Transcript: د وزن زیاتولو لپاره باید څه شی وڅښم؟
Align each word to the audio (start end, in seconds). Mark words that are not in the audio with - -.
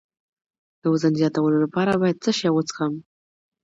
د 0.81 0.83
وزن 0.93 1.13
زیاتولو 1.19 1.57
لپاره 1.65 1.99
باید 2.01 2.21
څه 2.23 2.31
شی 2.37 2.49
وڅښم؟ 2.51 2.93